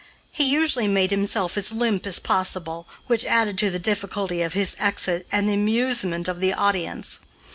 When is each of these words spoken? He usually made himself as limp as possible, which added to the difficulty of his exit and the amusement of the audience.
He 0.31 0.51
usually 0.51 0.87
made 0.87 1.11
himself 1.11 1.55
as 1.59 1.71
limp 1.71 2.07
as 2.07 2.17
possible, 2.19 2.87
which 3.05 3.23
added 3.23 3.55
to 3.59 3.69
the 3.69 3.77
difficulty 3.77 4.41
of 4.41 4.53
his 4.53 4.75
exit 4.79 5.27
and 5.31 5.47
the 5.47 5.53
amusement 5.53 6.27
of 6.27 6.39
the 6.39 6.53
audience. 6.55 7.19